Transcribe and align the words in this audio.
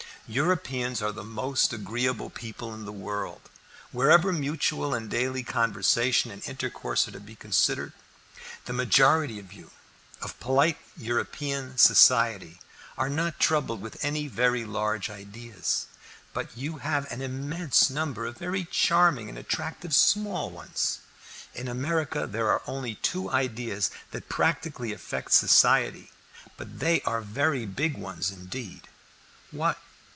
Europeans 0.27 1.01
are 1.01 1.11
the 1.11 1.25
most 1.25 1.73
agreeable 1.73 2.29
people 2.29 2.73
in 2.73 2.85
the 2.85 2.91
world, 2.93 3.49
wherever 3.91 4.31
mutual 4.31 4.93
and 4.93 5.09
daily 5.09 5.43
conversation 5.43 6.31
and 6.31 6.41
intercourse 6.47 7.05
are 7.05 7.11
to 7.11 7.19
be 7.19 7.35
considered. 7.35 7.91
The 8.63 8.71
majority 8.71 9.39
of 9.39 9.51
you, 9.51 9.71
of 10.21 10.39
polite 10.39 10.77
European 10.95 11.77
society, 11.77 12.61
are 12.97 13.09
not 13.09 13.41
troubled 13.41 13.81
with 13.81 14.05
any 14.05 14.27
very 14.27 14.63
large 14.63 15.09
ideas, 15.09 15.87
but 16.33 16.55
you 16.55 16.77
have 16.77 17.11
an 17.11 17.21
immense 17.21 17.89
number 17.89 18.25
of 18.25 18.37
very 18.37 18.63
charming 18.63 19.27
and 19.27 19.37
attractive 19.37 19.93
small 19.93 20.49
ones. 20.49 20.99
In 21.53 21.67
America 21.67 22.25
there 22.25 22.49
are 22.49 22.61
only 22.67 22.95
two 22.95 23.29
ideas 23.29 23.91
that 24.11 24.29
practically 24.29 24.93
affect 24.93 25.33
society, 25.33 26.09
but 26.55 26.79
they 26.79 27.01
are 27.01 27.19
very 27.19 27.65
big 27.65 27.97
ones 27.97 28.31
indeed." 28.31 28.87
"What?" 29.49 29.77